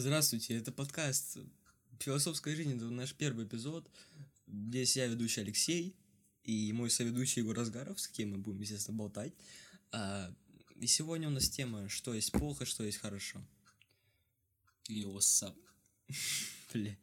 [0.00, 1.38] Здравствуйте, это подкаст
[1.98, 3.90] «Философская жизнь», это наш первый эпизод.
[4.46, 5.96] Здесь я ведущий Алексей
[6.44, 9.34] и мой соведущий Егор Разгаров, с кем мы будем, естественно, болтать.
[9.90, 10.32] А,
[10.76, 13.44] и сегодня у нас тема «Что есть плохо, что есть хорошо».
[14.88, 15.56] Up?
[16.72, 16.96] Бля.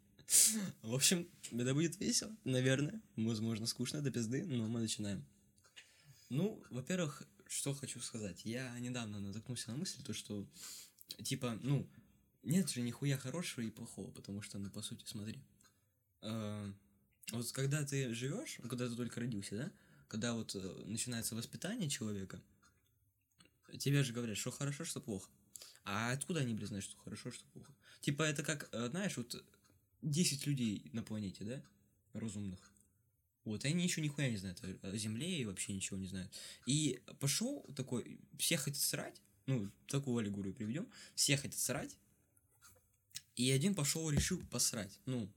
[0.81, 3.01] В общем, это будет весело, наверное.
[3.17, 5.25] Возможно, скучно до пизды, но мы начинаем.
[6.29, 8.45] Ну, во-первых, что хочу сказать.
[8.45, 10.47] Я недавно натолкнулся на мысль, то что,
[11.21, 11.89] типа, ну,
[12.45, 15.39] нет же нихуя хорошего и плохого, потому что, ну, по сути, смотри.
[16.21, 16.73] э,
[17.31, 19.71] вот когда ты живешь, ну, когда ты только родился, да,
[20.07, 22.41] когда вот э, начинается воспитание человека,
[23.79, 25.29] тебе же говорят, что хорошо, что плохо.
[25.83, 27.73] А откуда они, блин, знают, что хорошо, что плохо?
[28.01, 29.43] Типа, это как, э, знаешь, вот
[30.01, 31.63] 10 людей на планете, да,
[32.13, 32.59] разумных.
[33.43, 36.31] Вот, и они еще нихуя не знают о Земле и вообще ничего не знают.
[36.65, 41.95] И пошел такой, все хотят срать, ну, такую аллегорию приведем, все хотят срать,
[43.35, 44.99] и один пошел решил посрать.
[45.05, 45.29] Ну,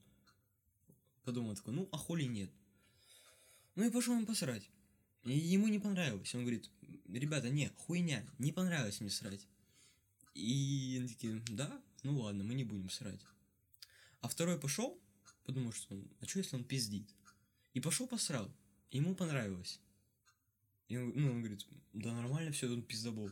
[1.25, 2.51] подумал такой, ну, а хули нет.
[3.75, 4.69] Ну и пошел он посрать.
[5.25, 6.35] И ему не понравилось.
[6.35, 6.71] Он говорит,
[7.09, 9.47] ребята, не, хуйня, не понравилось мне срать.
[10.35, 13.21] И они такие, да, ну ладно, мы не будем срать.
[14.21, 15.01] А второй пошел,
[15.45, 17.09] подумал, что он, а что если он пиздит?
[17.75, 18.51] И пошел посрал.
[18.91, 19.81] Ему понравилось.
[20.89, 23.31] И он, ну, он говорит, да нормально все, он пиздобол.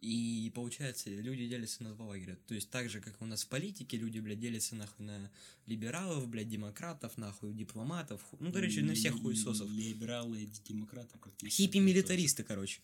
[0.00, 2.38] И получается, люди делятся на два лагеря.
[2.46, 5.30] То есть так же, как у нас в политике, люди, блядь, делятся нахуй на
[5.66, 8.22] либералов, блядь, демократов, нахуй, дипломатов.
[8.22, 9.68] ху- Ну, короче, на всех хуесосов.
[9.70, 11.62] Либералы и демократы практически.
[11.62, 12.80] Хиппи-милитаристы, короче.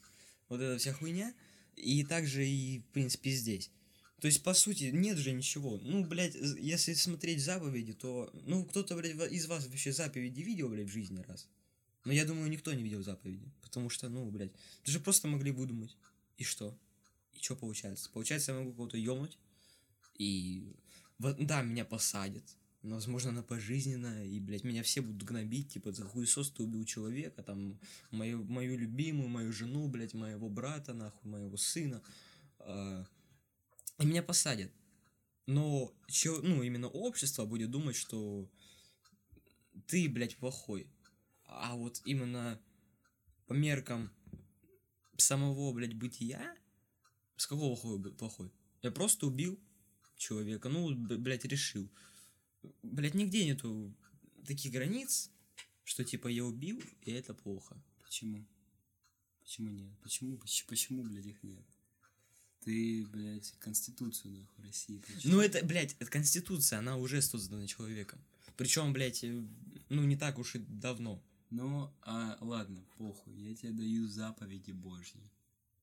[0.51, 1.33] Вот эта вся хуйня.
[1.77, 3.71] И также и, в принципе, здесь.
[4.21, 5.79] То есть, по сути, нет же ничего.
[5.83, 8.31] Ну, блядь, если смотреть заповеди, то...
[8.47, 11.49] Ну, кто-то, блядь, из вас вообще заповеди видел, блядь, в жизни раз?
[12.05, 13.51] Но я думаю, никто не видел заповеди.
[13.63, 14.53] Потому что, ну, блядь,
[14.85, 15.97] ты же просто могли выдумать.
[16.39, 16.79] И что?
[17.37, 18.11] И что получается?
[18.11, 19.39] Получается, я могу кого-то ёбнуть.
[20.19, 20.75] И...
[21.19, 22.45] вот, да, меня посадят.
[22.83, 24.27] но, Возможно, на пожизненно.
[24.27, 25.73] И, блядь, меня все будут гнобить.
[25.73, 27.43] Типа, за хуесос ты убил человека.
[27.43, 27.79] Там,
[28.11, 32.03] мою, мою любимую, мою жену, блядь, моего брата, нахуй, моего сына.
[32.59, 33.07] А,
[33.99, 34.73] и меня посадят.
[35.47, 38.51] Но, чё, ну, именно общество будет думать, что
[39.87, 40.89] ты, блядь, плохой.
[41.45, 42.61] А вот именно
[43.47, 44.11] по меркам
[45.17, 46.57] самого, блядь, бытия,
[47.37, 48.51] с какого хуя плохой?
[48.83, 49.59] Я просто убил
[50.17, 51.89] человека, ну, блядь, решил.
[52.83, 53.95] Блядь, нигде нету
[54.47, 55.31] таких границ,
[55.85, 57.81] что типа я убил, и это плохо.
[58.03, 58.47] Почему?
[59.41, 59.91] Почему нет?
[60.03, 61.65] Почему, почему, почему, блядь, их нет?
[62.61, 65.31] Ты, блядь, Конституцию, нахуй, России прочитай.
[65.31, 68.19] Ну, это, блядь, это конституция, она уже создана человеком.
[68.57, 69.45] Причем, блядь, э,
[69.89, 71.23] ну, не так уж и давно.
[71.51, 75.21] Ну, а, ладно, похуй, я тебе даю заповеди Божьи.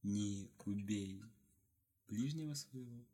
[0.01, 1.21] Не убей
[2.13, 3.05] ближнего своего,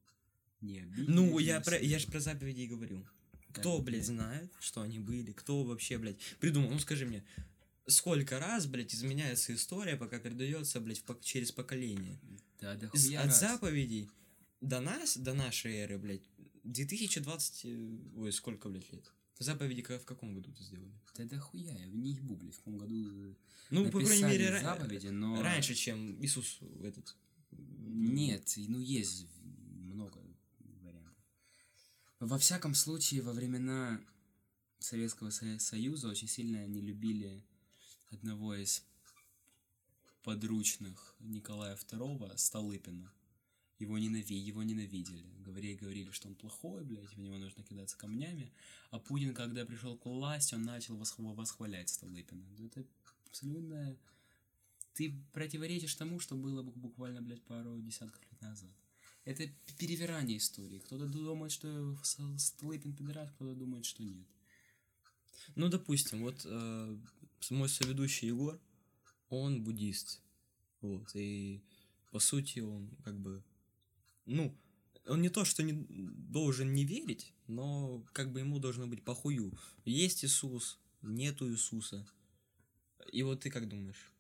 [0.61, 3.05] не обидь Ну, я, про, я же про заповеди и говорю.
[3.53, 5.31] Кто, блядь, знает, что они были?
[5.31, 6.69] Кто вообще, блядь, придумал?
[6.69, 7.23] Ну, скажи мне,
[7.87, 12.19] сколько раз, блядь, изменяется история, пока передается, блядь, в пок- через поколение?
[12.59, 13.39] Да, да хуя от раз.
[13.39, 14.09] заповедей
[14.61, 16.21] до нас, до нашей эры, блядь,
[16.63, 17.65] 2020...
[17.65, 19.11] э, Ой, сколько, блядь, лет?
[19.39, 20.91] Заповеди в каком году ты сделали?
[21.15, 23.35] Да да хуя, я в не ебу, блядь, в каком году
[23.69, 25.41] Ну, по крайней мере, заповеди, но...
[25.41, 27.15] раньше, чем Иисус этот.
[27.51, 30.21] Нет, ну есть много
[30.81, 31.23] вариантов.
[32.19, 34.01] Во всяком случае, во времена
[34.79, 37.43] Советского Со- Союза очень сильно не любили
[38.11, 38.83] одного из
[40.23, 43.11] подручных Николая II, Столыпина.
[43.79, 44.35] Его, ненави...
[44.35, 45.23] его ненавидели.
[45.39, 48.51] Говорили, говорили, что он плохой, блядь, в него нужно кидаться камнями.
[48.91, 52.43] А Путин, когда пришел к власти, он начал восх- восхвалять Столыпина.
[52.59, 52.85] Это
[53.27, 53.97] абсолютно...
[54.99, 58.69] Ты противоречишь тому, что было бу- буквально, блядь, пару десятков лет назад.
[59.23, 60.79] Это перевирание истории.
[60.79, 61.97] Кто-то думает, что
[62.37, 64.27] Столыпин пидорас, кто-то думает, что нет.
[65.55, 66.97] Ну, допустим, вот э,
[67.49, 68.59] мой соведущий Егор,
[69.29, 70.21] он буддист.
[70.81, 71.63] Вот, и
[72.11, 73.41] по сути он как бы,
[74.25, 74.53] ну,
[75.05, 79.57] он не то, что не должен не верить, но как бы ему должно быть похую.
[79.85, 82.05] Есть Иисус, нету Иисуса.
[83.13, 84.11] И вот ты как думаешь?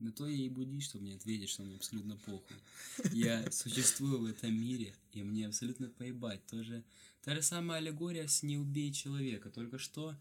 [0.00, 2.56] На то я и буддист, чтобы мне ответить, что мне абсолютно похуй.
[3.12, 6.44] Я существую в этом мире, и мне абсолютно поебать.
[6.46, 6.82] Тоже
[7.22, 9.50] та же самая аллегория с «не убей человека».
[9.50, 10.16] Только что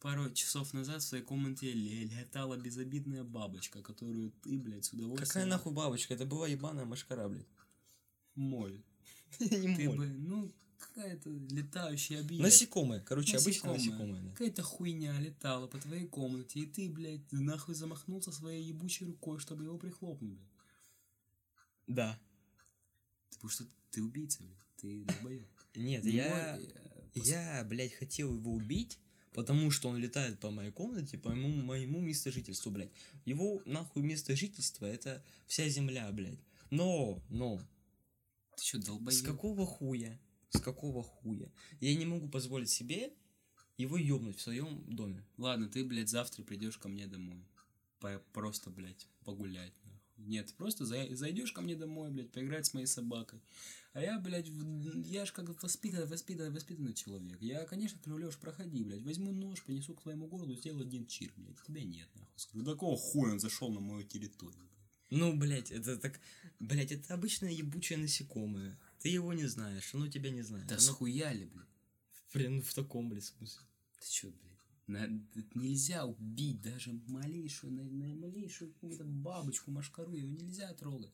[0.00, 5.26] пару часов назад в своей комнате ле- летала безобидная бабочка, которую ты, блядь, с удовольствием...
[5.28, 6.12] Какая нахуй бабочка?
[6.12, 7.46] Это была ебаная машкара, блядь.
[8.34, 8.82] Моль.
[9.40, 9.96] Не Ты моль.
[9.96, 10.52] бы, ну,
[10.86, 12.42] какая-то летающая обида.
[12.42, 13.78] Насекомое, короче, Насекомое.
[13.78, 14.22] насекомое.
[14.22, 14.30] да.
[14.30, 19.64] Какая-то хуйня летала по твоей комнате, и ты, блядь, нахуй замахнулся своей ебучей рукой, чтобы
[19.64, 20.48] его прихлопнуть, блядь.
[21.86, 22.18] Да.
[23.30, 24.58] Потому что ты убийца, блядь.
[24.76, 25.46] Ты долбоёб.
[25.76, 26.58] Нет, Не я...
[26.60, 26.66] э,
[27.14, 28.98] Я, блядь, хотел его убить,
[29.32, 32.90] потому что он летает по моей комнате, по моему, моему месту жительства, блядь.
[33.24, 36.38] Его, нахуй, место жительства, это вся земля, блядь.
[36.70, 37.58] Но, но,
[38.56, 39.22] Ты что, с долбоёб?
[39.24, 40.18] какого хуя,
[40.52, 41.50] с какого хуя
[41.80, 43.12] я не могу позволить себе
[43.78, 45.24] его ёбнуть в своем доме?
[45.38, 47.44] Ладно, ты, блядь, завтра придешь ко мне домой.
[48.00, 49.72] По- просто, блядь, погулять.
[49.84, 50.00] нахуй.
[50.18, 53.40] Нет, просто зайдешь ко мне домой, блядь, поиграть с моей собакой.
[53.92, 57.40] А я, блядь, в- я ж как воспитанный, воспитанный, воспитанный человек.
[57.40, 61.32] Я, конечно, говорю, Лёш, проходи, блядь, возьму нож, принесу к твоему городу, сделаю один чир,
[61.36, 61.60] блядь.
[61.66, 62.38] Тебя нет, нахуй.
[62.38, 64.68] Скажу, да какого хуя он зашел на мою территорию?
[65.10, 66.20] Ну, блядь, это так...
[66.58, 68.78] Блядь, это обычное ебучее насекомое.
[69.02, 70.66] Ты его не знаешь, оно тебя не знает.
[70.66, 71.50] Да Оно, схуяли,
[72.32, 73.60] блин, ну в таком, блядь, смысле.
[74.00, 74.52] Ты чё, блядь?
[74.88, 75.08] На-
[75.54, 81.12] нельзя убить даже малейшую, на, на малейшую какую-то бабочку, машкару, его нельзя трогать.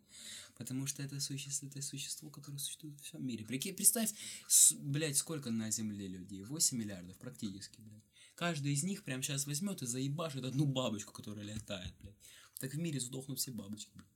[0.56, 3.44] Потому что это существо, это существо, которое существует во всем мире.
[3.44, 4.12] Прикинь, представь,
[4.48, 6.42] с- блядь, сколько на Земле людей?
[6.44, 8.02] 8 миллиардов практически, блядь.
[8.34, 12.16] Каждый из них прямо сейчас возьмет и заебашит одну бабочку, которая летает, блядь.
[12.58, 14.08] Так в мире сдохнут все бабочки, блядь.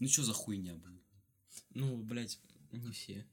[0.00, 1.00] Ну что за хуйня, блядь?
[1.70, 2.38] Ну, блядь,
[2.72, 3.26] не все.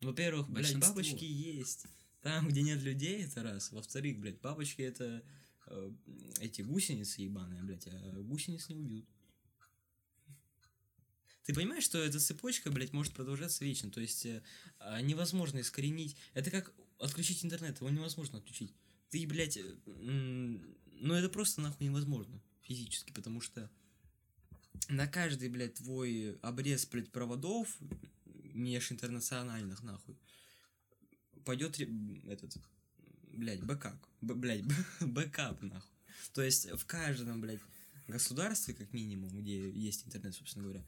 [0.00, 0.90] Во-первых, блядь, Большинство.
[0.90, 1.86] бабочки есть.
[2.22, 3.72] Там, где нет людей, это раз.
[3.72, 5.22] Во-вторых, блядь, бабочки это
[5.66, 5.92] э,
[6.40, 9.06] эти гусеницы ебаные, блядь, а гусениц не убьют.
[11.44, 13.90] Ты понимаешь, что эта цепочка, блядь, может продолжаться вечно?
[13.90, 14.42] То есть э,
[14.80, 16.16] а, невозможно искоренить.
[16.34, 18.74] Это как отключить интернет, его невозможно отключить.
[19.10, 23.70] Ты, блядь, э, м, ну это просто нахуй невозможно физически, потому что
[24.88, 27.76] на каждый, блядь, твой обрез, блядь, проводов
[28.24, 30.16] межинтернациональных, нахуй,
[31.44, 31.78] пойдет
[32.28, 32.56] этот,
[33.32, 34.64] блядь, backup, блядь,
[35.00, 35.90] backup, нахуй.
[36.32, 37.60] То есть в каждом, блядь,
[38.08, 40.84] государстве, как минимум, где есть интернет, собственно говоря,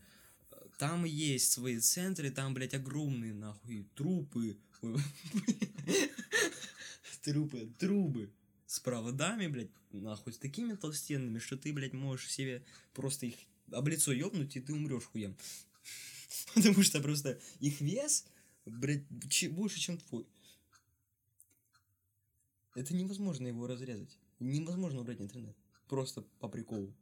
[0.79, 4.58] там есть свои центры, там, блядь, огромные, нахуй, трупы,
[7.23, 8.32] трупы, трубы
[8.67, 13.37] с проводами, блядь, нахуй, с такими толстенными, что ты, блядь, можешь себе просто их
[13.73, 15.37] об лицо ёбнуть, и ты умрешь хуем.
[16.55, 18.26] Потому что просто их вес,
[18.67, 19.06] блядь,
[19.50, 20.26] больше, чем твой.
[22.75, 24.19] Это невозможно его разрезать.
[24.38, 25.56] Невозможно убрать интернет.
[25.88, 26.94] Просто по приколу.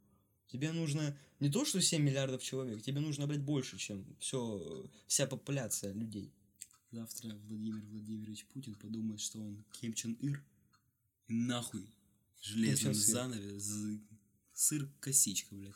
[0.47, 5.27] Тебе нужно не то, что 7 миллиардов человек, тебе нужно, блядь, больше, чем все, вся
[5.27, 6.33] популяция людей.
[6.91, 10.41] Завтра Владимир Владимирович Путин подумает, что он Ким Чен Ир.
[11.27, 11.85] И нахуй.
[12.41, 13.13] Железным Чен Сыр.
[13.13, 14.07] занавесом.
[14.53, 15.75] Сыр косичка, блядь.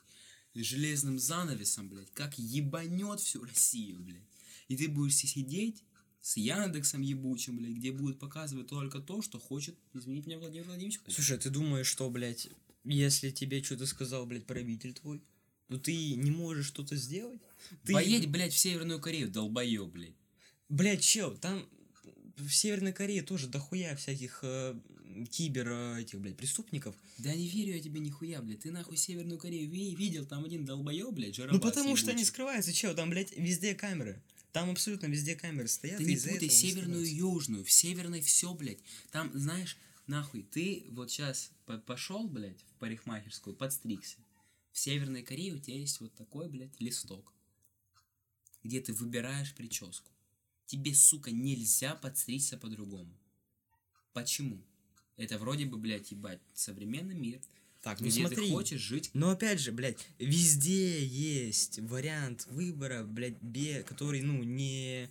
[0.53, 4.27] Железным занавесом, блядь, как ебанет всю Россию, блядь.
[4.67, 5.83] И ты будешь си- сидеть
[6.21, 10.99] с Яндексом ебучим, блядь, где будет показывать только то, что хочет, извините меня, Владимир Владимирович
[10.99, 11.15] Путин.
[11.15, 12.49] Слушай, а ты думаешь, что, блядь,
[12.83, 15.21] если тебе что-то сказал, блядь, правитель твой,
[15.67, 17.39] то ты не можешь что-то сделать?
[17.85, 20.15] Ты, Поедь, блядь, в Северную Корею, долбоёб, блядь.
[20.67, 21.65] Блядь, чел, там
[22.37, 24.79] в Северной Корее тоже дохуя всяких э,
[25.29, 26.95] кибер э, этих, блядь, преступников.
[27.17, 28.61] Да не верю я тебе нихуя, блядь.
[28.61, 32.73] Ты нахуй Северную Корею ви- видел, там один долбоёб, блядь, Ну потому что они скрываются,
[32.73, 34.21] чел, там, блядь, везде камеры.
[34.51, 35.97] Там абсолютно везде камеры стоят.
[35.97, 37.63] Ты не путай северную и южную.
[37.63, 38.79] В северной все, блядь.
[39.11, 39.77] Там, знаешь,
[40.07, 41.51] нахуй, ты вот сейчас
[41.85, 44.17] пошел, блядь, в парикмахерскую, подстригся.
[44.71, 47.33] В Северной Корее у тебя есть вот такой, блядь, листок,
[48.63, 50.09] где ты выбираешь прическу.
[50.65, 53.13] Тебе, сука, нельзя подстричься по-другому.
[54.13, 54.61] Почему?
[55.17, 57.39] Это вроде бы, блядь, ебать, современный мир,
[57.81, 58.47] Так, ну где смотри.
[58.47, 64.43] ты хочешь жить Но опять же, блядь, везде есть вариант выбора, блядь, бе, который, ну,
[64.43, 65.09] не...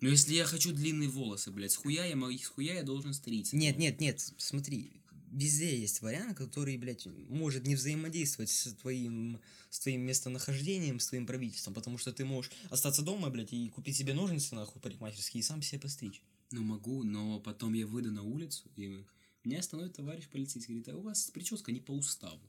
[0.00, 3.14] Ну, если я хочу длинные волосы, блядь, с хуя я, могу- с хуя я должен
[3.14, 3.56] стричься.
[3.56, 4.90] Нет, нет, нет, смотри,
[5.30, 11.26] везде есть вариант, который, блядь, может не взаимодействовать с твоим, с твоим местонахождением, с твоим
[11.26, 15.44] правительством, потому что ты можешь остаться дома, блядь, и купить себе ножницы, нахуй, парикмахерские, и
[15.44, 16.20] сам себе постричь.
[16.52, 19.04] Ну, могу, но потом я выйду на улицу, и
[19.44, 22.40] меня остановит товарищ полицейский, говорит, а у вас прическа не по уставу.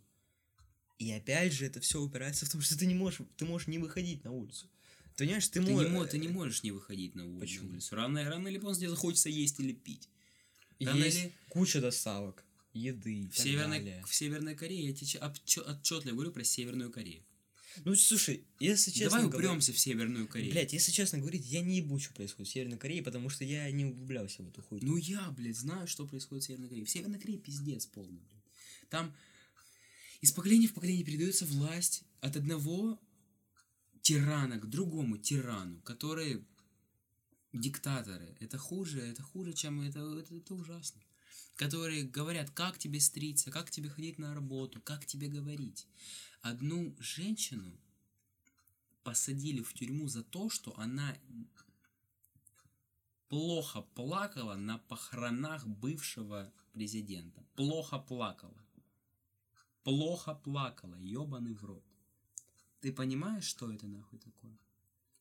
[0.99, 3.77] И опять же, это все упирается в том, что ты не можешь, ты можешь не
[3.79, 4.67] выходить на улицу.
[5.15, 7.39] Ты понимаешь, ты, Ты, мо- не, ты не можешь не выходить на улицу.
[7.39, 7.69] Почему?
[7.69, 7.95] улицу.
[7.95, 10.09] Рано, рано или поздно тебе захочется есть или пить.
[10.79, 12.43] Рано есть или- куча доставок,
[12.73, 14.03] еды В Северной, далее.
[14.07, 15.19] в Северной Корее я тебе
[15.61, 17.23] отчетливо говорю про Северную Корею.
[17.85, 20.51] Ну, слушай, если честно Давай говоря- упремся в Северную Корею.
[20.51, 23.69] Блять, если честно говорить, я не ебу, что происходит в Северной Корее, потому что я
[23.71, 24.87] не углублялся в эту хуйню.
[24.87, 26.85] Ну я, блядь, знаю, что происходит в Северной Корее.
[26.85, 28.43] В Северной Корее пиздец полный, блядь.
[28.89, 29.15] Там
[30.21, 32.99] из поколения в поколение передается власть от одного
[34.01, 36.45] тирана к другому тирану, которые
[37.53, 38.35] диктаторы.
[38.39, 41.01] Это хуже, это хуже, чем это, это, это ужасно.
[41.55, 45.87] Которые говорят, как тебе стриться, как тебе ходить на работу, как тебе говорить.
[46.41, 47.79] Одну женщину
[49.03, 51.15] посадили в тюрьму за то, что она
[53.29, 57.43] плохо плакала на похоронах бывшего президента.
[57.55, 58.63] Плохо плакала.
[59.83, 61.83] Плохо плакала, ебаный в рот.
[62.79, 64.57] Ты понимаешь, что это нахуй такое?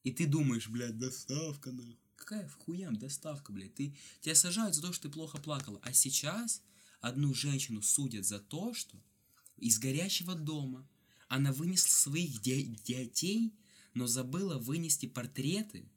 [0.03, 2.02] И ты думаешь, блядь, доставка нахуй.
[2.25, 3.75] Какая в хуям доставка, блядь?
[3.75, 5.81] Ты, тебя сажают за то, что ты плохо плакала.
[5.83, 6.63] А сейчас
[7.01, 8.97] одну женщину судят за то, что
[9.57, 10.89] из горящего дома
[11.27, 13.53] она вынесла своих де- детей,
[13.95, 15.91] но забыла вынести портреты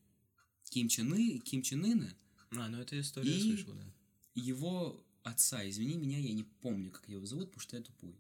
[0.72, 2.18] Ким Чен, Ким Чен Ына
[2.50, 3.86] А, ну эту историю я И- слышал, да.
[4.34, 8.20] его отца, извини меня, я не помню, как его зовут, потому что я тупой.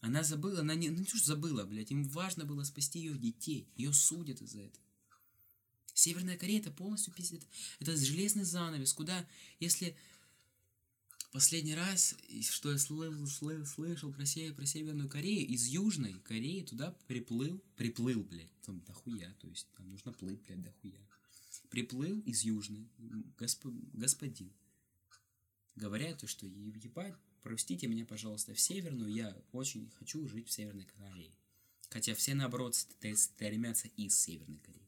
[0.00, 3.92] Она забыла, она не, ну что забыла, блядь, им важно было спасти ее детей, ее
[3.92, 4.84] судят из-за этого.
[5.94, 7.42] Северная Корея это полностью пиздец,
[7.80, 9.26] это железный занавес, куда,
[9.60, 9.96] если
[11.32, 16.62] последний раз, что я слышал, слышал, слышал про, Се- про Северную Корею, из Южной Кореи
[16.62, 20.98] туда приплыл, приплыл, блядь, там дохуя, то есть там нужно плыть, блядь, дохуя.
[21.70, 22.88] Приплыл из Южной
[23.38, 24.52] госп- господин,
[25.74, 30.52] говоря то, что «Е- ебать, простите меня, пожалуйста, в Северную, я очень хочу жить в
[30.52, 31.34] Северной Корее.
[31.90, 34.87] Хотя все, наоборот, ст- стремятся из Северной Кореи.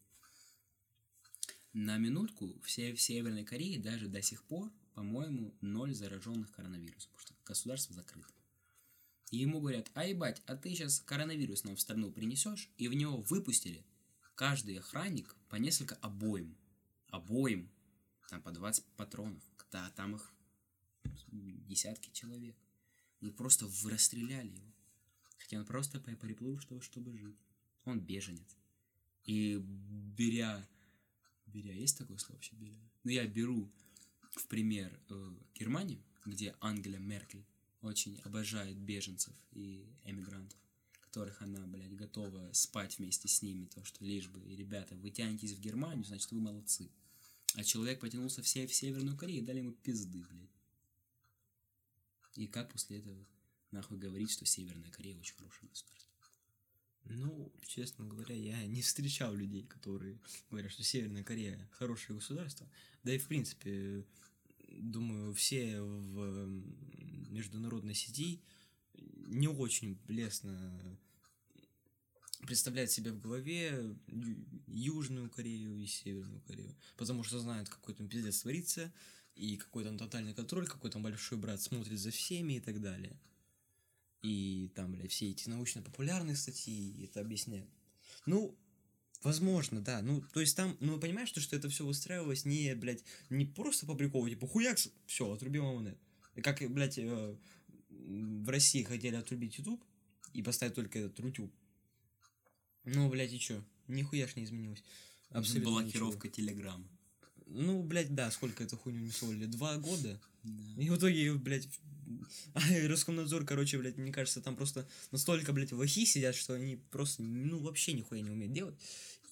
[1.72, 7.20] На минутку все в Северной Корее даже до сих пор, по-моему, ноль зараженных коронавирусом, потому
[7.20, 8.32] что государство закрыто.
[9.30, 12.94] И ему говорят, а ебать, а ты сейчас коронавирус нам в страну принесешь, и в
[12.94, 13.84] него выпустили
[14.34, 16.56] каждый охранник по несколько обоим.
[17.08, 17.70] Обоим.
[18.28, 19.42] Там по 20 патронов.
[19.70, 20.32] Да, там их
[21.28, 22.56] десятки человек.
[23.20, 24.72] И просто расстреляли его.
[25.38, 27.38] Хотя он просто приплыл, чтобы, чтобы жить.
[27.84, 28.56] Он беженец.
[29.24, 30.66] И беря...
[31.52, 32.78] Беря, есть такое слово вообще беря?
[33.04, 33.70] Ну, я беру
[34.32, 37.44] в пример э, Германию, где Ангела Меркель
[37.80, 40.58] очень обожает беженцев и эмигрантов,
[41.00, 45.10] которых она, блядь, готова спать вместе с ними, то, что лишь бы, и, ребята, вы
[45.10, 46.90] тянетесь в Германию, значит, вы молодцы.
[47.54, 50.50] А человек потянулся в, се- в Северную Корею дали ему пизды, блядь.
[52.36, 53.26] И как после этого
[53.72, 56.09] нахуй говорить, что Северная Корея очень хорошее государство?
[57.04, 60.18] Ну, честно говоря, я не встречал людей, которые
[60.50, 62.68] говорят, что Северная Корея хорошее государство.
[63.02, 64.04] Да и, в принципе,
[64.68, 66.62] думаю, все в
[67.30, 68.42] международной сети
[68.94, 70.98] не очень лестно
[72.46, 73.96] представляют себе в голове
[74.66, 78.92] Южную Корею и Северную Корею, потому что знают, какой там пиздец творится,
[79.34, 83.18] и какой там тотальный контроль, какой там большой брат смотрит за всеми и так далее.
[84.22, 87.70] И там, блядь, все эти научно-популярные статьи это объясняют.
[88.26, 88.56] Ну,
[89.22, 90.02] возможно, да.
[90.02, 93.86] Ну, то есть там, ну, понимаешь, что, что это все выстраивалось не, блядь, не просто
[93.86, 95.98] по приколу, типа, хуякс, все, отрубил монет.
[96.42, 97.36] Как, блядь, э,
[97.88, 99.82] в России хотели отрубить YouTube
[100.32, 101.52] и поставить только этот Рутюб.
[102.84, 103.64] Ну, блядь, и чё?
[103.88, 104.82] Нихуя ж не изменилось.
[105.30, 106.86] Абсолютно Блокировка Телеграма.
[107.46, 109.46] Ну, блядь, да, сколько это хуйню не солили?
[109.46, 110.20] Два года?
[110.42, 110.82] Да.
[110.82, 111.68] И в итоге, блядь,
[112.88, 117.58] Роскомнадзор, короче, блядь, мне кажется, там просто настолько, блядь, лохи сидят, что они просто, ну,
[117.58, 118.78] вообще нихуя не умеют делать.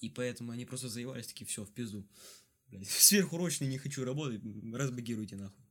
[0.01, 2.07] И поэтому они просто заевались такие, все, в пизду.
[2.67, 4.41] Блядь, сверхурочный не хочу работать,
[4.73, 5.65] разбагируйте нахуй.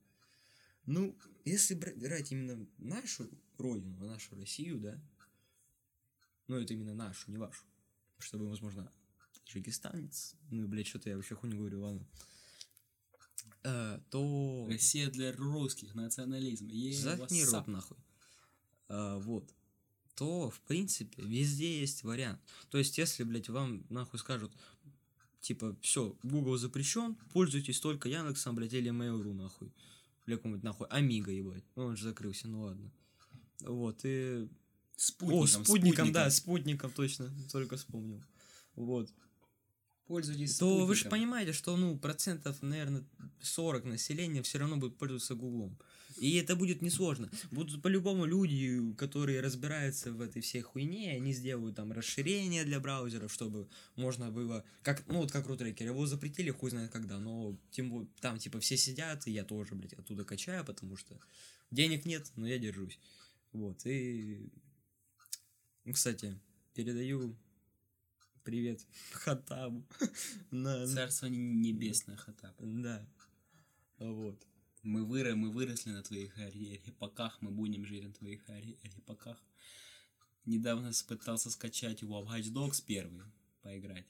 [0.86, 5.00] Ну, если бра- брать именно нашу родину, нашу Россию, да,
[6.46, 7.64] ну, это именно нашу, не вашу,
[8.18, 8.90] чтобы, возможно,
[9.44, 12.06] таджикистанец, ну, блядь, что-то я вообще хуйню говорю, ладно,
[13.68, 14.66] Э, то...
[14.70, 16.68] Россия для русских, национализм.
[16.68, 17.96] What's рот нахуй.
[18.88, 19.54] А, вот.
[20.14, 22.40] То, в принципе, везде есть вариант.
[22.70, 24.52] То есть, если, блядь, вам нахуй скажут,
[25.40, 29.70] типа, все, Google запрещен, пользуйтесь только Яндексом, блядь, или Mail.ru, нахуй.
[30.26, 31.64] Или нахуй, Амиго, ебать.
[31.76, 32.90] Ну, он же закрылся, ну ладно.
[33.60, 34.48] Вот, и...
[34.96, 38.20] Спутником, О, спутником, да, спутником, точно, только вспомнил.
[38.74, 39.08] Вот.
[40.08, 43.04] Пользуйтесь То вы же понимаете, что, ну, процентов, наверное,
[43.42, 45.78] 40 населения все равно будут пользоваться Гуглом.
[46.16, 47.30] И это будет несложно.
[47.50, 53.30] Будут по-любому люди, которые разбираются в этой всей хуйне, они сделают там расширение для браузеров,
[53.30, 58.08] чтобы можно было, как, ну, вот как рутрекер, его запретили хуй знает когда, но тем
[58.22, 61.20] там, типа, все сидят, и я тоже, блядь, оттуда качаю, потому что
[61.70, 62.98] денег нет, но я держусь.
[63.52, 64.50] Вот, и...
[65.92, 66.40] Кстати,
[66.74, 67.36] передаю
[68.48, 68.80] привет
[69.12, 69.84] Хатабу.
[70.50, 72.56] На- Царство небесное, Хатаб.
[72.58, 73.06] Да.
[73.98, 74.42] Вот.
[74.82, 75.34] Мы, выро...
[75.34, 79.36] мы выросли на твоих репаках, мы будем жить на твоих репаках.
[80.46, 83.22] Недавно пытался скачать его Watch Dogs первый,
[83.60, 84.06] поиграть.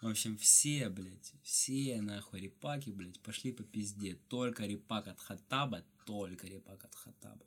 [0.00, 4.14] В общем, все, блядь, все нахуй репаки, блядь, пошли по пизде.
[4.28, 7.44] Только репак от Хатаба, только репак от Хатаба.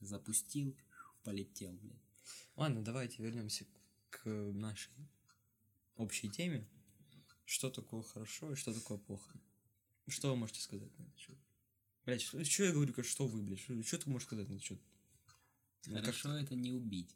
[0.00, 0.76] Запустил,
[1.24, 2.05] полетел, блядь.
[2.56, 3.66] Ладно, давайте вернемся
[4.10, 4.92] к нашей
[5.96, 6.66] общей теме.
[7.44, 9.30] Что такое хорошо и что такое плохо?
[10.08, 11.36] Что вы можете сказать на этот счет?
[12.04, 13.60] Блять, что, что я говорю, как что вы, блядь?
[13.60, 14.80] Что, что ты можешь сказать на этот счет?
[15.86, 17.14] Ну, Хорошо это не убить.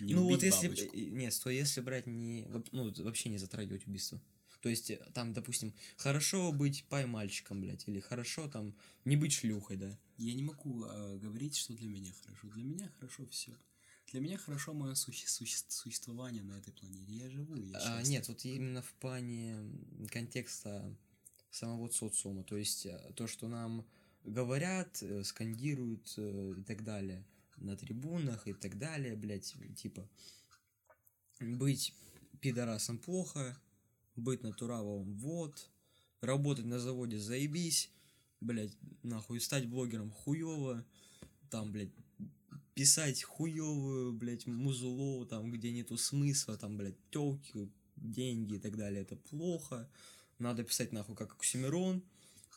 [0.00, 0.68] Не ну убить вот если...
[0.68, 0.96] бабочку.
[0.96, 2.46] э, Нет, сто если брать не...
[2.72, 4.20] Ну, вообще не затрагивать убийство.
[4.60, 9.76] То есть, э, там, допустим, хорошо быть пай-мальчиком, блядь, или хорошо там не быть шлюхой,
[9.76, 9.98] да.
[10.16, 12.48] Я не могу а, говорить, что для меня хорошо.
[12.48, 13.56] Для меня хорошо все.
[14.10, 17.12] Для меня хорошо мое суще- суще- существование на этой планете.
[17.12, 18.08] Я живу, я А, счастлив.
[18.08, 19.56] нет, вот именно в плане
[20.10, 20.96] контекста
[21.50, 23.86] самого социума, то есть э, то, что нам
[24.24, 27.24] говорят, э, скандируют э, и так далее
[27.56, 30.08] на трибунах и так далее, блядь, типа
[31.40, 31.94] быть
[32.40, 33.56] пидорасом плохо,
[34.16, 35.70] быть натуралом вот,
[36.20, 37.90] работать на заводе заебись,
[38.40, 40.84] блядь, нахуй, стать блогером хуёво,
[41.50, 41.90] там, блядь,
[42.80, 49.02] писать хуёвую, блядь, музло, там, где нету смысла, там, блядь, тёлки, деньги и так далее,
[49.02, 49.86] это плохо.
[50.38, 52.02] Надо писать, нахуй, как Оксимирон.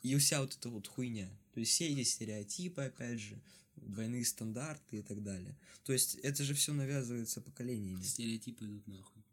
[0.01, 1.29] И вся вот эта вот хуйня.
[1.53, 3.37] То есть все эти стереотипы, опять же,
[3.75, 5.57] двойные стандарты и так далее.
[5.83, 8.01] То есть это же все навязывается поколениями.
[8.01, 9.23] Стереотипы идут нахуй.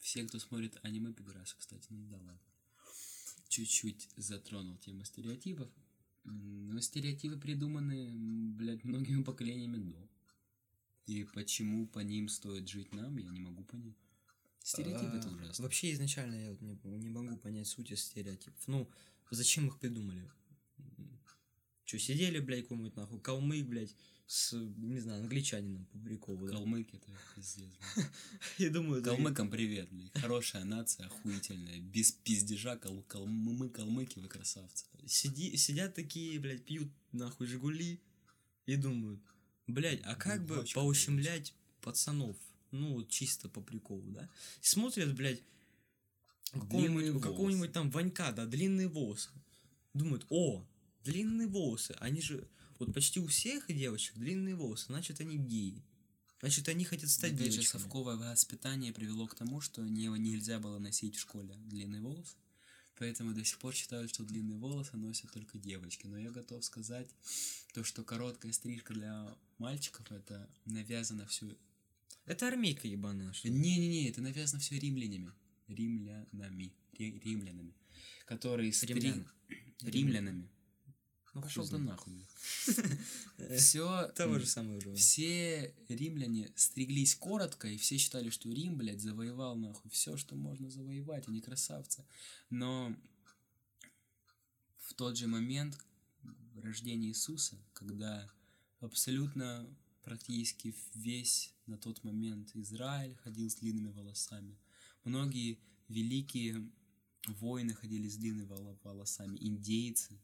[0.00, 2.40] Все, кто смотрит аниме, пидорасы, кстати, ну да ладно.
[3.48, 5.70] Чуть-чуть затронул тему стереотипов.
[6.26, 8.12] Но стереотипы придуманы,
[8.56, 10.08] блядь, многими поколениями до.
[11.06, 13.96] И почему по ним стоит жить нам, я не могу понять.
[14.62, 15.62] Стереотипы это А, ужасно.
[15.62, 18.66] Вообще изначально я вот не, не могу понять сути стереотипов.
[18.66, 18.90] Ну,
[19.30, 20.28] зачем их придумали?
[21.84, 23.94] Че, сидели, блядь, какой-нибудь нахуй, калмык, блядь,
[24.26, 26.52] с, не знаю, англичанином по приколу, да?
[26.54, 27.70] Калмык это пиздец.
[28.58, 30.18] Я думаю, Калмыкам привет, блядь.
[30.18, 31.78] Хорошая нация, охуительная.
[31.78, 34.86] Без пиздежа, калмы, калмыки, вы красавцы.
[35.06, 38.00] Сиди, сидят такие, блядь, пьют нахуй Жигули
[38.66, 39.20] и думают,
[39.68, 42.36] блядь, а как бы поущемлять пацанов?
[42.72, 44.28] Ну, вот чисто по приколу, да?
[44.60, 45.42] Смотрят, блядь,
[46.52, 49.30] какого-нибудь, там Ванька, да, длинные волосы.
[49.94, 50.66] Думают, о,
[51.04, 55.82] длинные волосы, они же, вот почти у всех девочек длинные волосы, значит, они геи.
[56.40, 57.82] Значит, они хотят стать Опять же, девочками.
[57.82, 62.36] совковое воспитание привело к тому, что не, нельзя было носить в школе длинные волосы.
[62.98, 66.06] Поэтому до сих пор считают, что длинные волосы носят только девочки.
[66.06, 67.08] Но я готов сказать,
[67.74, 71.54] то, что короткая стрижка для мальчиков это навязано все.
[72.24, 73.32] Это армейка ебаная.
[73.44, 75.32] Не-не-не, это навязано все римлянами.
[75.68, 76.72] Римлянами.
[76.98, 77.74] Ри- римлянами.
[78.24, 78.94] Которые стри...
[78.94, 79.30] Римлян.
[79.82, 80.48] Римлянами.
[81.36, 82.26] Ну, Пошел ты нахуй.
[83.58, 84.08] Все.
[84.16, 84.94] Того же самого.
[84.94, 90.70] Все римляне стриглись коротко, и все считали, что Рим, блядь, завоевал нахуй все, что можно
[90.70, 92.06] завоевать, они красавцы.
[92.48, 92.96] Но
[94.78, 95.78] в тот же момент
[96.54, 98.32] рождения Иисуса, когда
[98.80, 99.68] абсолютно
[100.04, 104.58] практически весь на тот момент Израиль ходил с длинными волосами,
[105.04, 106.66] многие великие
[107.26, 110.18] воины ходили с длинными воло- волосами, индейцы,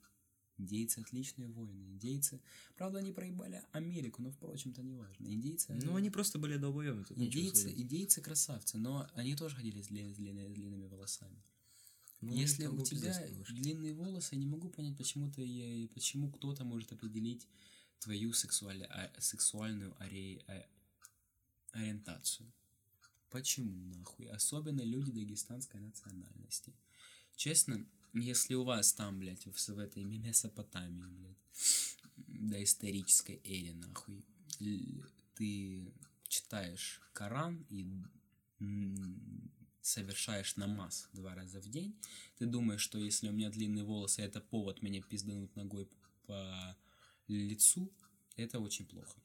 [0.62, 1.83] Индейцы отличные воины.
[1.92, 2.40] Индейцы,
[2.77, 5.27] правда, они проебали Америку, но, впрочем-то, не важно.
[5.27, 5.72] Индейцы...
[5.75, 10.16] Ну, они просто были долбоёбы, Индейцы, индейцы красавцы, но они тоже ходили с длин- с
[10.16, 11.42] длинными, длинными волосами.
[12.20, 13.12] Ну, Если у тебя
[13.48, 17.48] длинные волосы, я не могу понять, почему ты, почему кто-то может определить
[17.98, 20.64] твою сексуаль- а- сексуальную оре- а-
[21.72, 22.53] ориентацию.
[23.31, 24.27] Почему, нахуй?
[24.27, 26.72] Особенно люди дагестанской национальности.
[27.35, 31.37] Честно, если у вас там, блядь, в, в этой Месопотамии, блядь,
[32.29, 34.25] доисторической эре, нахуй,
[35.35, 35.92] ты
[36.29, 37.87] читаешь Коран и
[39.81, 41.96] совершаешь намаз два раза в день,
[42.38, 45.88] ты думаешь, что если у меня длинные волосы, это повод меня пиздануть ногой
[46.27, 46.77] по
[47.29, 47.90] лицу,
[48.37, 49.20] это очень плохо.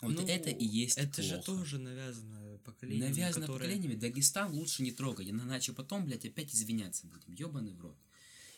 [0.00, 1.46] Вот Ну, это и есть Это же плохо.
[1.46, 3.94] тоже навязано поколением, Навязано которое- поколениями.
[3.94, 7.34] Дагестан лучше не трогать, иначе потом, блядь, опять извиняться будем.
[7.34, 7.96] Ёбаный в рот.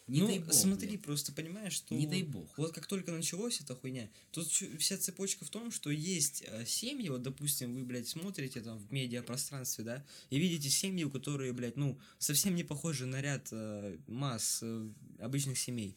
[0.06, 1.02] Не ну, дай бог, смотри, блядь.
[1.02, 1.94] просто понимаешь, что...
[1.94, 2.58] Не дай бог.
[2.58, 7.08] Вот как только началось эта хуйня, тут вся цепочка в том, что есть э, семьи,
[7.08, 11.76] вот, допустим, вы, блядь, смотрите там в медиапространстве, да, и видите семьи, у которые, блядь,
[11.76, 14.90] ну, совсем не похожи на ряд э, масс э,
[15.20, 15.96] обычных семей,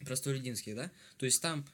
[0.00, 1.64] простолюдинских, да, то есть там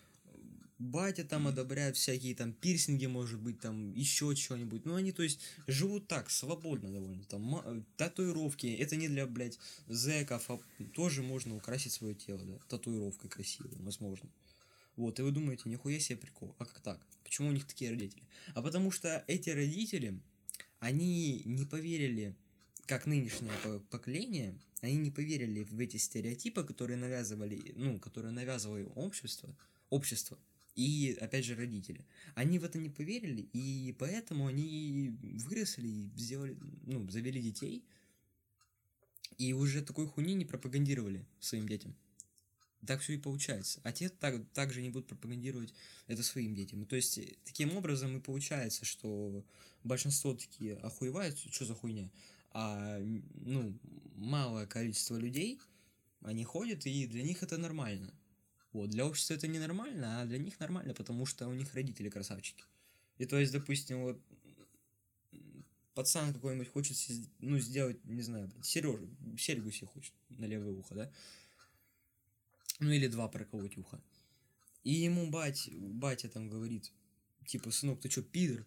[0.81, 4.87] батя там одобряет всякие там пирсинги, может быть, там еще что-нибудь.
[4.87, 7.23] Ну, они, то есть, живут так, свободно довольно.
[7.25, 10.61] Там э, татуировки, это не для, блядь, зэков, а
[10.95, 14.29] тоже можно украсить свое тело, да, татуировкой красивой, возможно.
[14.97, 16.57] Вот, и вы думаете, нихуя себе прикол.
[16.59, 17.07] А как так?
[17.25, 18.25] Почему у них такие родители?
[18.55, 20.19] А потому что эти родители,
[20.79, 22.35] они не поверили,
[22.87, 28.79] как нынешнее по- поколение, они не поверили в эти стереотипы, которые навязывали, ну, которые навязывало
[28.79, 29.55] им общество,
[29.91, 30.39] общество,
[30.75, 32.07] и, опять же, родители.
[32.35, 36.57] Они в это не поверили, и поэтому они выросли и сделали,
[36.87, 37.85] ну, завели детей,
[39.39, 41.95] и уже такой хуйни не пропагандировали своим детям.
[42.87, 43.81] Так все и получается.
[43.85, 45.75] А те так, также не будут пропагандировать
[46.07, 46.87] это своим детям.
[46.87, 49.45] То есть, таким образом и получается, что
[49.85, 52.11] большинство такие охуевают, что за хуйня,
[52.53, 53.79] а, ну,
[54.17, 55.61] малое количество людей,
[56.23, 58.13] они ходят, и для них это нормально.
[58.73, 62.65] Вот, для общества это ненормально, а для них нормально, потому что у них родители красавчики.
[63.19, 64.21] И то есть, допустим, вот
[65.95, 66.97] пацан какой-нибудь хочет,
[67.41, 71.13] ну, сделать, не знаю, Сережу, серьгу себе хочет на левое ухо, да?
[72.79, 74.01] Ну, или два проколоть ухо.
[74.85, 76.93] И ему бать, батя там говорит,
[77.45, 78.65] типа, сынок, ты чё, пидор?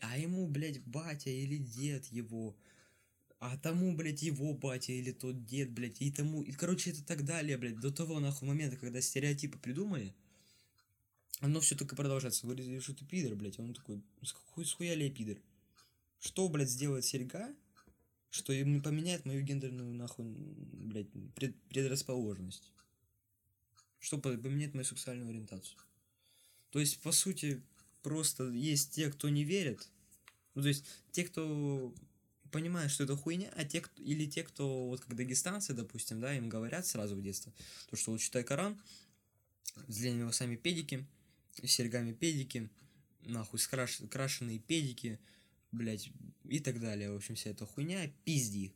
[0.00, 2.56] А ему, блядь, батя или дед его
[3.40, 7.24] а тому, блядь, его батя или тот дед, блядь, и тому, и, короче, это так
[7.24, 10.14] далее, блядь, до того, нахуй, момента, когда стереотипы придумали,
[11.40, 12.46] оно все только продолжается.
[12.46, 15.40] Говорит, что ты пидор, блядь, он такой, с какой схуя ли я пидор?
[16.18, 17.54] Что, блядь, сделает серьга,
[18.30, 22.72] что им поменяет мою гендерную, нахуй, блядь, пред, предрасположенность?
[24.00, 25.78] Что поменяет мою сексуальную ориентацию?
[26.70, 27.62] То есть, по сути,
[28.02, 29.88] просто есть те, кто не верит,
[30.54, 31.94] ну, то есть, те, кто
[32.50, 36.34] понимают, что это хуйня, а те, кто, или те, кто, вот как дагестанцы, допустим, да,
[36.34, 37.52] им говорят сразу в детстве,
[37.90, 38.80] то, что вот читай Коран,
[39.86, 41.06] с длинными волосами педики,
[41.62, 42.68] с серьгами педики,
[43.22, 45.18] нахуй, скраш, крашеные педики,
[45.72, 46.10] блядь,
[46.44, 48.72] и так далее, в общем, вся эта хуйня, пизди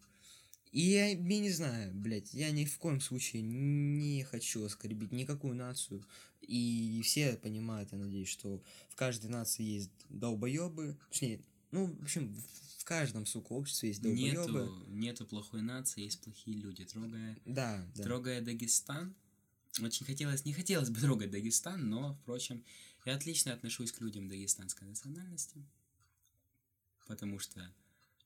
[0.73, 5.55] И я, я не знаю, блядь, я ни в коем случае не хочу оскорбить никакую
[5.55, 6.05] нацию.
[6.41, 10.99] И все понимают, я надеюсь, что в каждой нации есть долбоебы.
[11.09, 12.35] Точнее, ну, в общем,
[12.83, 14.61] в каждом, сука, обществе есть долбоёбы.
[14.61, 16.85] Нету, нету плохой нации, есть плохие люди.
[16.85, 18.03] Трогая, да, да.
[18.03, 19.15] трогая Дагестан,
[19.81, 22.65] очень хотелось, не хотелось бы трогать Дагестан, но, впрочем,
[23.05, 25.65] я отлично отношусь к людям дагестанской национальности,
[27.07, 27.73] потому что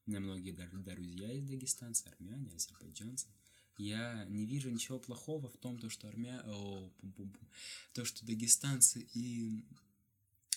[0.07, 3.29] у меня многие друзья из дагестанцы, армяне, азербайджанцы.
[3.77, 6.43] Я не вижу ничего плохого в том, то, что армя...
[6.47, 7.47] О, пум -пум -пум.
[7.93, 9.67] то, что дагестанцы и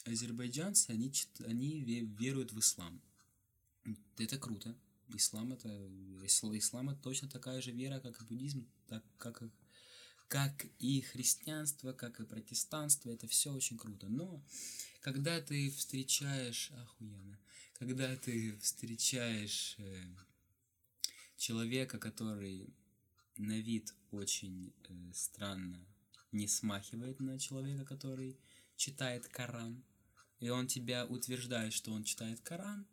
[0.06, 1.12] азербайджанцы, они,
[1.46, 3.02] они веруют в ислам.
[4.18, 4.76] Это круто.
[5.10, 5.70] Ислам это
[6.58, 9.44] ислам это точно такая же вера, как и буддизм, так как
[10.30, 14.08] как и христианство, как и протестанство, это все очень круто.
[14.08, 14.46] Но
[15.02, 17.40] когда ты встречаешь, охуенно,
[17.74, 20.04] когда ты встречаешь э,
[21.36, 22.72] человека, который
[23.38, 25.84] на вид очень э, странно
[26.32, 28.38] не смахивает на человека, который
[28.76, 29.84] читает Коран,
[30.40, 32.86] и он тебя утверждает, что он читает Коран,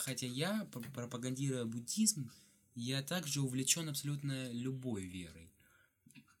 [0.00, 2.30] хотя я, пропагандируя буддизм,
[2.74, 5.50] я также увлечен абсолютно любой верой.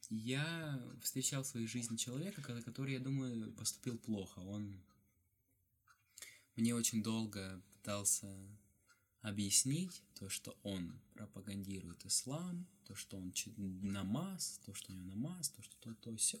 [0.08, 4.40] Я встречал в своей жизни человека, который, я думаю, поступил плохо.
[4.40, 4.80] Он
[6.56, 8.26] мне очень долго пытался
[9.22, 13.32] объяснить то, что он пропагандирует ислам, то, что он
[13.82, 16.40] намаз, то, что у него намаз, то, что то, то, все.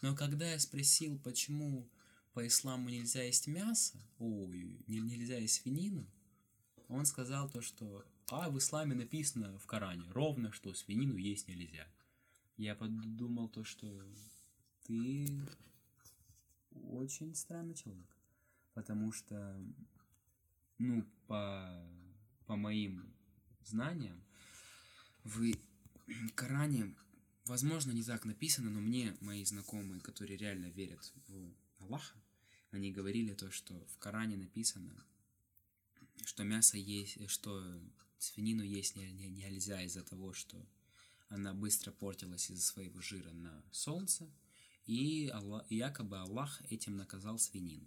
[0.00, 1.88] Но когда я спросил, почему
[2.32, 6.06] по исламу нельзя есть мясо, ой, нельзя есть свинину,
[6.90, 11.86] он сказал то, что а в исламе написано в Коране ровно, что свинину есть нельзя.
[12.56, 13.88] Я подумал то, что
[14.84, 15.28] ты
[16.72, 18.16] очень странный человек.
[18.74, 19.60] Потому что,
[20.78, 21.84] ну, по,
[22.46, 23.12] по моим
[23.64, 24.22] знаниям,
[25.24, 25.52] в
[26.34, 26.94] Коране,
[27.46, 32.16] возможно, не так написано, но мне мои знакомые, которые реально верят в Аллаха,
[32.70, 35.04] они говорили то, что в Коране написано,
[36.26, 37.64] что мясо есть, что
[38.18, 40.56] свинину есть не, нельзя из-за того, что
[41.28, 44.30] она быстро портилась из-за своего жира на солнце,
[44.86, 47.86] и Аллах, якобы Аллах этим наказал свинину.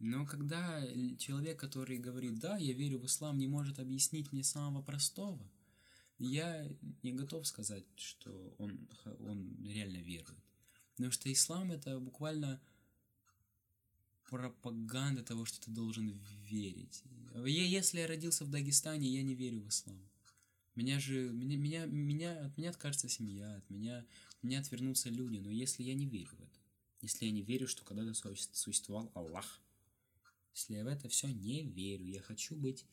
[0.00, 0.84] Но когда
[1.16, 5.50] человек, который говорит, да, я верю в ислам, не может объяснить мне самого простого,
[6.18, 6.68] я
[7.02, 8.88] не готов сказать, что он,
[9.20, 10.38] он реально верует.
[10.96, 12.60] Потому что ислам это буквально
[14.28, 16.10] пропаганда того, что ты должен
[16.48, 17.02] верить.
[17.34, 20.00] Я, если я родился в Дагестане, я не верю в ислам.
[20.74, 25.38] Меня же, меня, меня, меня, от меня откажется семья, от меня, от меня отвернутся люди,
[25.38, 26.58] но если я не верю в это,
[27.00, 28.14] если я не верю, что когда-то
[28.52, 29.60] существовал Аллах,
[30.54, 32.86] если я в это все не верю, я хочу быть,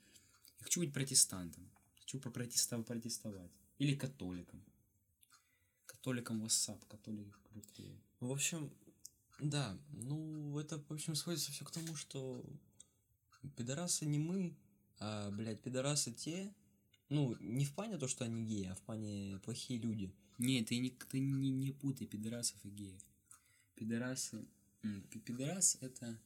[0.59, 1.69] я хочу быть протестантом,
[1.99, 4.63] хочу попротестовать, протестовать, или католиком.
[5.85, 8.01] Католиком WhatsApp, католик крутые.
[8.19, 8.71] В общем,
[9.39, 12.43] да, ну, это, в общем, сводится все к тому, что
[13.55, 14.55] пидорасы не мы,
[14.99, 16.53] а, блядь, пидорасы те,
[17.09, 20.13] ну, не в плане то, что они геи, а в плане плохие люди.
[20.37, 23.01] Не, ты не, ты не, не путай пидорасов и геев.
[23.75, 24.45] Пидорасы...
[25.25, 26.19] Пидорас это...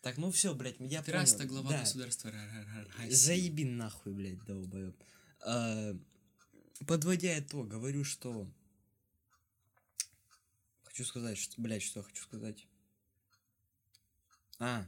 [0.00, 1.44] Так, ну все, блядь, я Пидорас понял.
[1.44, 1.80] это глава Да.
[1.80, 2.32] государства.
[3.08, 4.96] Заеби нахуй, блядь, долбоёб.
[5.44, 5.96] А,
[6.86, 8.50] подводя итог, говорю, что...
[10.92, 11.58] Хочу сказать, что...
[11.58, 12.66] Блядь, что хочу сказать?
[14.58, 14.86] А,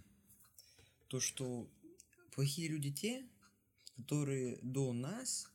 [1.08, 1.66] то, что
[2.30, 3.26] плохие люди те,
[3.96, 5.50] которые до нас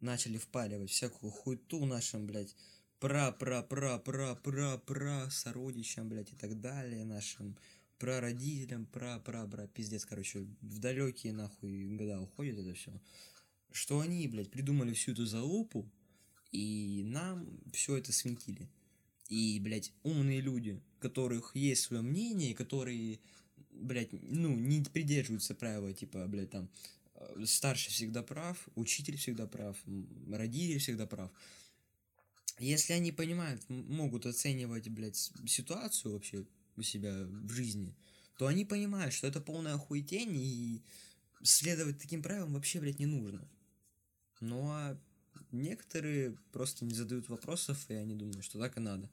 [0.00, 2.54] начали впаривать всякую хуйту нашим, блядь,
[3.00, 7.56] пра-пра-пра-пра-пра-пра сородичам, блядь, и так далее, нашим
[7.98, 12.92] прародителям, пра-пра-пра, пиздец, короче, в далекие нахуй года уходит это все.
[13.72, 15.90] Что они, блядь, придумали всю эту залупу,
[16.52, 18.68] и нам все это свинтили.
[19.28, 23.18] И, блядь, умные люди, у которых есть свое мнение, которые,
[23.72, 26.68] блядь, ну, не придерживаются правила, типа, блядь, там,
[27.14, 29.76] э, старший всегда прав, учитель всегда прав,
[30.30, 31.30] родитель всегда прав.
[32.58, 37.94] Если они понимают, могут оценивать, блядь, ситуацию вообще у себя в жизни,
[38.38, 40.82] то они понимают, что это полная хуетень, и
[41.42, 43.46] следовать таким правилам вообще, блядь, не нужно.
[44.40, 44.98] Ну, а
[45.62, 49.10] некоторые просто не задают вопросов, и они думают, что так и надо.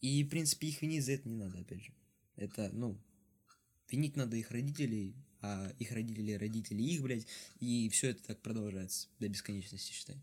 [0.00, 1.92] И, в принципе, их винить за это не надо, опять же.
[2.36, 2.98] Это, ну,
[3.90, 7.26] винить надо их родителей, а их родители родители их, блядь,
[7.60, 10.16] и все это так продолжается до бесконечности, считай.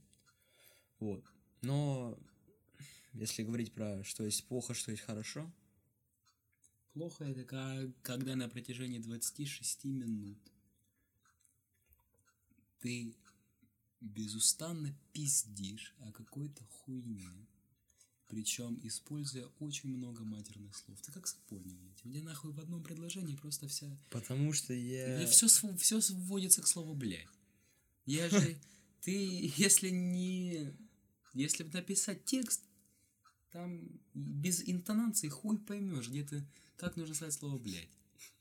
[1.00, 1.24] Вот.
[1.62, 2.18] Но
[3.14, 5.52] если говорить про что есть плохо, что есть хорошо,
[6.98, 10.40] Плохо это ка- когда на протяжении 26 минут
[12.80, 13.16] ты
[14.02, 17.48] безустанно пиздишь о какой-то хуйне,
[18.28, 21.00] причем используя очень много матерных слов.
[21.02, 22.06] Ты как сапожник, блядь.
[22.06, 23.88] У тебя нахуй в одном предложении просто вся...
[24.10, 25.26] потому что я...
[25.28, 27.28] Все, все сводится к слову «блядь».
[28.06, 28.58] Я же...
[29.02, 30.74] Ты, если не...
[31.34, 32.62] Если написать текст,
[33.52, 36.46] там без интонации хуй поймешь, где ты...
[36.76, 37.90] Как нужно сказать слово «блядь».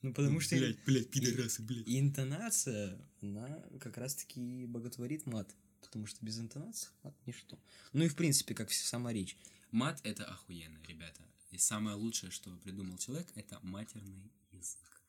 [0.03, 0.57] Ну, потому что...
[0.57, 1.87] Блядь, блядь, пидорасы, блядь.
[1.87, 5.55] И интонация, она как раз-таки боготворит мат.
[5.81, 7.59] Потому что без интонации мат ничто.
[7.93, 9.37] Ну и в принципе, как вся сама речь.
[9.71, 11.23] Мат это охуенно, ребята.
[11.51, 15.03] И самое лучшее, что придумал человек, это матерный язык.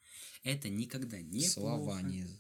[0.44, 2.04] Это никогда не Слова, плохо.
[2.04, 2.40] не язык.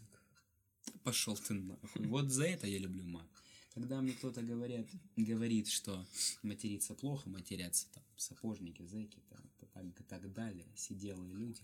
[1.03, 2.07] Пошел ты нахуй.
[2.07, 3.27] Вот за это я люблю мат.
[3.73, 6.07] Когда мне кто-то говорят, говорит, что
[6.41, 9.41] материться плохо, матерятся там сапожники, зэки, там,
[9.73, 11.61] так, и так далее, сиделые люди.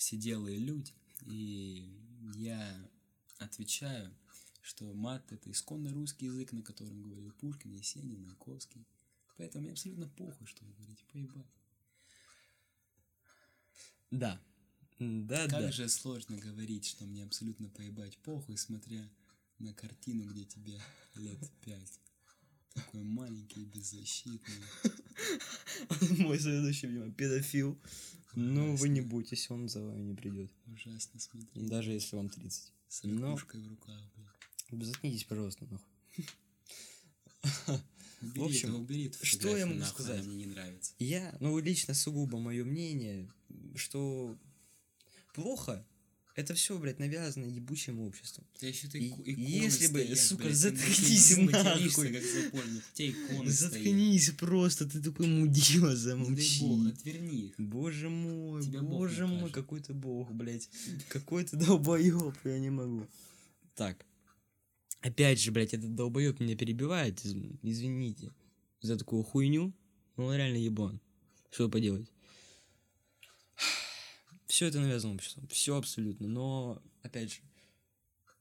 [0.00, 0.94] Сиделые люди.
[1.26, 1.86] И
[2.36, 2.90] я
[3.36, 4.10] отвечаю,
[4.62, 8.86] что мат это исконно русский язык, на котором говорил Пушкин, Есенин, Маяковский.
[9.36, 11.52] Поэтому мне абсолютно похуй, что вы говорите, поебать.
[14.10, 14.40] Да.
[14.98, 15.70] Да, Как да.
[15.72, 19.06] же сложно говорить, что мне абсолютно поебать похуй, смотря
[19.58, 20.80] на картину, где тебе
[21.16, 22.00] лет пять.
[22.72, 24.64] Такой маленький, беззащитный.
[26.20, 27.78] Мой следующий, видимо, педофил.
[28.34, 30.50] Ну, вы не бойтесь, он за вами не придет.
[30.66, 31.66] Ужасно смотреть.
[31.66, 32.72] Даже если вам 30.
[32.88, 34.86] С но- в руках, блядь.
[34.86, 35.86] Заткнитесь, пожалуйста, нахуй.
[38.22, 40.20] Убери В общем, убери эту что я могу нахуй, сказать?
[40.20, 40.92] Она мне не нравится.
[40.98, 43.32] Я, ну, лично сугубо мое мнение,
[43.74, 44.36] что
[45.32, 45.86] плохо,
[46.36, 48.44] это все, блядь, навязано ебучим обществом.
[48.60, 52.12] Да еще ты И- и если бы, стоят, сука, блядь, заткнись нахуй.
[52.12, 52.22] как.
[52.22, 53.52] У тебя иконы стоят.
[53.52, 56.60] Заткнись просто, ты такой мудила, замолчи.
[56.60, 57.54] бог, отверни их.
[57.58, 59.54] Боже мой, Тебя боже мой, накажет.
[59.54, 60.68] какой ты бог, блядь.
[61.08, 63.06] Какой ты долбоеб, я не могу.
[63.74, 64.04] Так.
[65.00, 67.24] Опять же, блядь, этот долбоеб меня перебивает.
[67.24, 68.30] из- Извините
[68.82, 69.72] за такую хуйню.
[70.16, 71.00] Но он реально ебан.
[71.50, 72.06] Что поделать?
[74.60, 75.48] Все это навязано обществом.
[75.48, 76.28] Все абсолютно.
[76.28, 77.38] Но, опять же,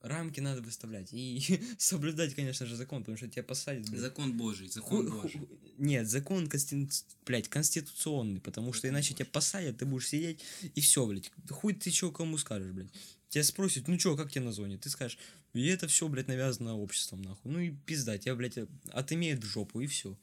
[0.02, 1.14] рамки надо выставлять.
[1.14, 3.88] И соблюдать, конечно же, закон, потому что тебя посадят.
[3.88, 5.42] Закон Божий, закон Ху- ху- Божий.
[5.78, 6.94] Нет, закон конститу...
[7.26, 10.44] блядь, конституционный, потому что Закон иначе тебя посадят, ты будешь сидеть,
[10.76, 11.32] и все, блядь.
[11.50, 12.92] Хуй ты чё кому скажешь, блядь.
[13.30, 14.78] Тебя спросят, ну чё, как тебе на зоне?
[14.78, 15.18] Ты скажешь,
[15.54, 17.50] и это все, блядь, навязано обществом, нахуй.
[17.50, 18.58] Ну и пизда, тебя, блядь,
[18.90, 20.18] отымеют в жопу, и все.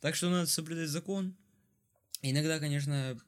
[0.00, 1.34] Так что надо соблюдать закон.
[2.22, 3.18] Иногда, конечно,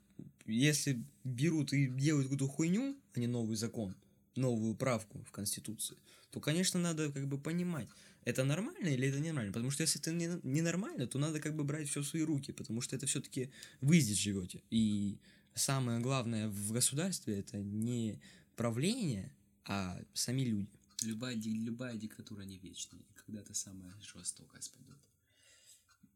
[0.46, 3.94] если берут и делают какую-то хуйню, а не новый закон,
[4.36, 5.96] новую правку в Конституции,
[6.30, 7.88] то, конечно, надо как бы понимать,
[8.24, 9.52] это нормально или это ненормально.
[9.52, 12.52] Потому что если это не, ненормально, то надо как бы брать все в свои руки,
[12.52, 14.62] потому что это все-таки вы здесь живете.
[14.70, 15.18] И
[15.54, 18.20] самое главное в государстве это не
[18.56, 20.70] правление, а сами люди.
[21.02, 24.98] Любая, любая диктатура не вечная, и когда-то самая жестокая спадет.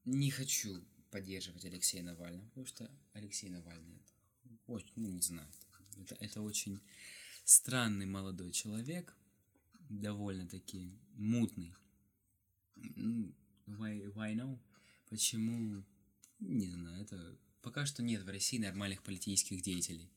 [0.04, 4.00] Не хочу поддерживать Алексея Навального, потому что Алексей Навальный
[4.66, 5.48] очень, ну не знаю,
[5.98, 6.80] это, это очень
[7.44, 9.16] странный молодой человек,
[9.88, 11.74] довольно-таки мутный.
[12.74, 13.34] Ну,
[13.66, 14.58] Why, why now?
[15.10, 15.84] Почему?
[16.38, 20.08] Не знаю, это пока что нет в России нормальных политических деятелей.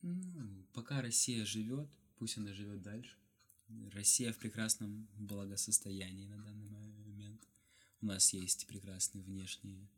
[0.00, 3.16] Ну, пока Россия живет, пусть она живет дальше.
[3.92, 7.46] Россия в прекрасном благосостоянии на данный момент.
[8.00, 9.88] У нас есть прекрасные внешние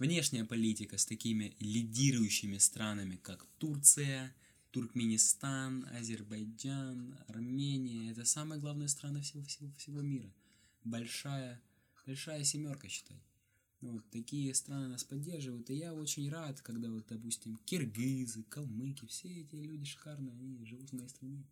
[0.00, 4.34] внешняя политика с такими лидирующими странами, как Турция,
[4.72, 8.10] Туркменистан, Азербайджан, Армения.
[8.10, 10.32] Это самые главные страны всего, всего, всего мира.
[10.84, 11.60] Большая,
[12.06, 13.22] большая семерка, считай.
[13.82, 19.06] Ну, вот такие страны нас поддерживают, и я очень рад, когда вот, допустим, киргизы, калмыки,
[19.06, 21.44] все эти люди шикарные, они живут в моей стране.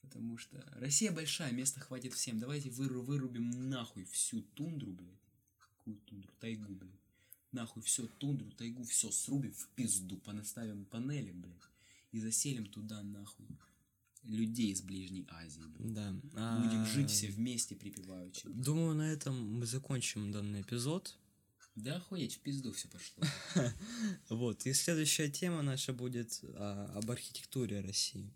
[0.00, 2.38] Потому что Россия большая, места хватит всем.
[2.38, 5.20] Давайте выру вырубим нахуй всю тундру, блядь.
[5.58, 6.32] Какую тундру?
[6.40, 7.03] Тайгу, блядь.
[7.54, 11.54] Нахуй все тундру, тайгу, все срубим в пизду, понаставим панели, блядь.
[12.10, 13.46] И заселим туда, нахуй,
[14.24, 15.62] людей из Ближней Азии.
[15.62, 15.94] Блядь.
[15.94, 16.12] Да.
[16.12, 18.48] Будем а, жить все вместе припеваючи.
[18.48, 21.16] Думаю, на этом мы закончим данный эпизод.
[21.76, 23.24] Да охуеть, в пизду все пошло.
[24.28, 24.66] Вот.
[24.66, 28.32] И следующая тема наша будет а, об архитектуре России.